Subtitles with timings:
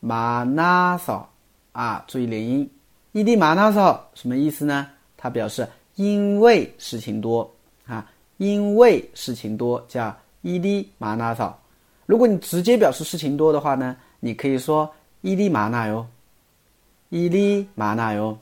[0.00, 1.28] 马纳索
[1.72, 2.70] 啊，注意连音。
[3.12, 4.88] 伊里马纳索什么意思呢？
[5.16, 7.50] 它表示因为事情多
[7.86, 11.56] 啊，因为事情多叫伊里马纳索。
[12.06, 14.90] 如果你直接表示事情多的话呢，你可以说
[15.20, 16.06] 伊里马纳哟，
[17.08, 18.38] 伊里马纳哟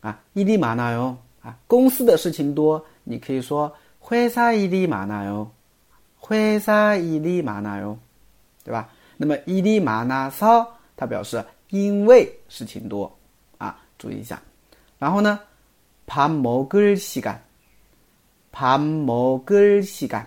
[0.00, 1.56] 啊，伊里马纳哟啊。
[1.66, 3.72] 公司的事情多，你可以说。
[4.08, 5.48] 회사일이많아 요，
[6.22, 7.98] 회사일이많아 요，
[8.64, 8.88] 对吧？
[9.16, 13.10] 那么일이많아 서， 它表示因为事情多
[13.58, 14.40] 啊，注意一下。
[14.98, 15.40] 然后呢，
[16.06, 17.38] 밥먹을시 간，
[18.52, 20.24] 밥먹을시 간，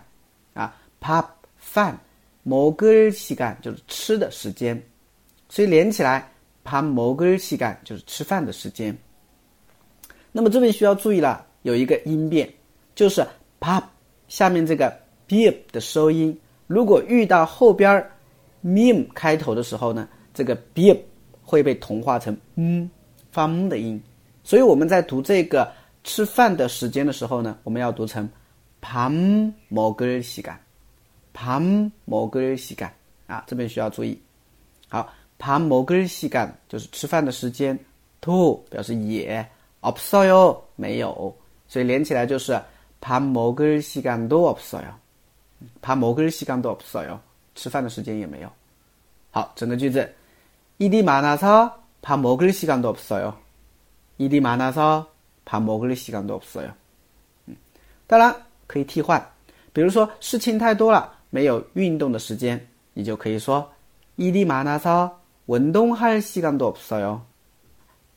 [0.53, 1.25] 啊，밥
[1.57, 1.97] 饭，
[2.45, 4.81] 먹을시간就是吃的时间，
[5.49, 6.31] 所以连起来，
[6.63, 8.97] 밥먹을시간就是吃饭的时间。
[10.31, 12.51] 那么这边需要注意了，有一个音变，
[12.95, 13.25] 就是。
[13.61, 13.83] pop
[14.27, 14.91] 下面这个
[15.27, 18.11] b 的收音，如果遇到后边儿
[18.61, 20.93] m 开头的时候呢，这个 b
[21.43, 22.89] 会被同化成嗯
[23.31, 24.01] 发嗯的音，
[24.43, 25.71] 所以我们在读这个
[26.03, 28.29] 吃饭的时间的时候呢，我们要读成
[28.81, 30.55] pam 먹을시 간，
[31.33, 32.89] pam 먹을시 간，
[33.27, 34.19] 啊，这边需要注意。
[34.89, 37.77] 好，pam 먹을시간就是吃饭的时间，
[38.19, 39.45] to 表示也，
[39.81, 41.33] 없어요没有，
[41.67, 42.61] 所以连起来就是。
[43.01, 44.93] 밥먹을시간도없어 요，
[45.81, 47.19] 밥먹을시간도없어 요，
[47.55, 48.49] 吃饭的时间也没有。
[49.31, 50.13] 好，整个句子，
[50.79, 53.35] 일이많아서밥먹을시간도없어 요，
[54.17, 56.73] 일이많아서밥먹을시간도없어 요。
[57.45, 57.55] 嗯，
[58.07, 58.35] 当然
[58.67, 59.25] 可以替换，
[59.73, 63.71] 比如说事情太多了，没有运动的时间，你就可以说
[64.17, 67.21] 일이많아서운동할시간도없어 요，